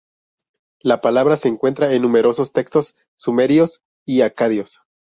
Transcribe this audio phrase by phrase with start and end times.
[0.79, 4.81] La palabra se encuentra en numerosos textos sumerios y acadios.